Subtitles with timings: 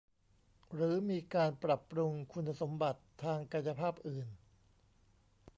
[0.73, 4.27] หรือมีการปรับปรุงคุณสมบัติทางกายภาพอื่น